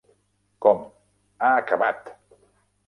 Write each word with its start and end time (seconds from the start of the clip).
Com: 0.67 0.81
"Ha 1.45 1.53
acabat! 1.61 2.15